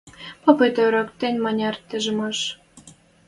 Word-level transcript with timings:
Попы 0.43 0.67
тӧрӧк: 0.75 1.09
тӹнь 1.19 1.41
маняр 1.43 1.75
тӹжемеш 1.89 2.39